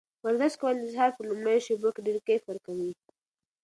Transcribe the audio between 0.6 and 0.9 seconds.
د